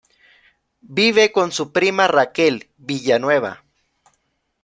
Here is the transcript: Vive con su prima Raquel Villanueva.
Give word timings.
Vive 0.99 1.31
con 1.31 1.51
su 1.51 1.71
prima 1.71 2.07
Raquel 2.07 2.67
Villanueva. 2.77 3.63